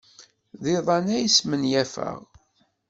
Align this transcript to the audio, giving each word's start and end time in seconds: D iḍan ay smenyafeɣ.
D 0.61 0.63
iḍan 0.75 1.07
ay 1.17 1.25
smenyafeɣ. 1.37 2.17